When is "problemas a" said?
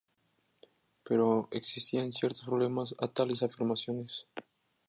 2.43-3.07